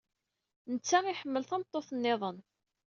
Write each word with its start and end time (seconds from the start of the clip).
Netta 0.71 0.97
iḥemmel 1.11 1.43
tameṭṭut 1.45 1.89
niḍen. 1.93 2.37